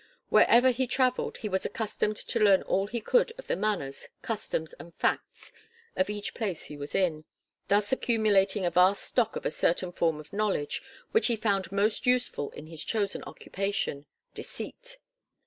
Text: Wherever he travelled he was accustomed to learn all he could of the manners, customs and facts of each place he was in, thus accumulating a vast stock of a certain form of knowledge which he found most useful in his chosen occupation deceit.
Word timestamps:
Wherever 0.29 0.71
he 0.71 0.87
travelled 0.87 1.37
he 1.37 1.47
was 1.47 1.63
accustomed 1.63 2.15
to 2.15 2.39
learn 2.39 2.63
all 2.63 2.87
he 2.87 3.01
could 3.01 3.33
of 3.37 3.45
the 3.45 3.55
manners, 3.55 4.07
customs 4.23 4.73
and 4.79 4.95
facts 4.95 5.53
of 5.95 6.09
each 6.09 6.33
place 6.33 6.63
he 6.65 6.75
was 6.75 6.95
in, 6.95 7.25
thus 7.67 7.91
accumulating 7.91 8.65
a 8.65 8.71
vast 8.71 9.03
stock 9.03 9.35
of 9.35 9.45
a 9.45 9.51
certain 9.51 9.91
form 9.91 10.19
of 10.19 10.33
knowledge 10.33 10.81
which 11.11 11.27
he 11.27 11.35
found 11.35 11.71
most 11.71 12.07
useful 12.07 12.49
in 12.53 12.65
his 12.65 12.83
chosen 12.83 13.23
occupation 13.25 14.07
deceit. 14.33 14.97